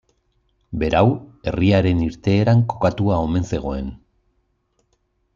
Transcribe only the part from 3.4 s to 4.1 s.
zegoen.